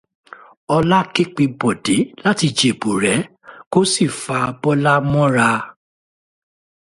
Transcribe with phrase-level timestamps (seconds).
[0.75, 3.27] Ọlá képe Bọ̀dé láti jèbùrẹ́,
[3.71, 5.49] kó sì fa Bọ́lá mọ́ra.